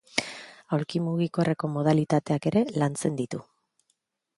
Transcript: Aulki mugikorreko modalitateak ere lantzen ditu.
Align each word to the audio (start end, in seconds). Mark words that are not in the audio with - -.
Aulki 0.77 1.01
mugikorreko 1.09 1.71
modalitateak 1.75 2.51
ere 2.53 2.67
lantzen 2.85 3.23
ditu. 3.23 3.47